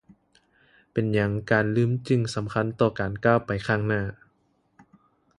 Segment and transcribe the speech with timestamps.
[0.91, 4.03] ເປັນຫຍັງການລືມຈຶ່ງສຳຄັນຕໍ່ການກ້າວໄປຂ້າງໜ້າ